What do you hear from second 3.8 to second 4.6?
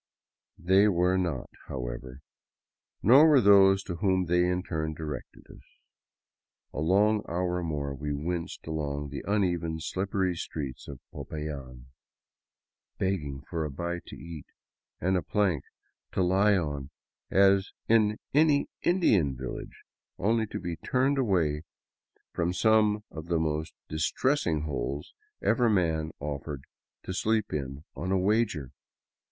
to whom they